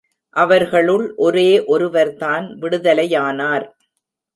[0.35, 3.67] அவர்களுள் ஒரே ஒருவர்தான் விடுதலையானார்.